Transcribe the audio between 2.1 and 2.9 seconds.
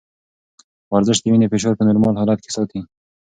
حالت کې ساتي.